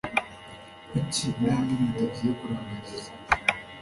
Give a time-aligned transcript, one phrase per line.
[0.91, 3.09] Kuki mwembi mutagiye kurambagiza?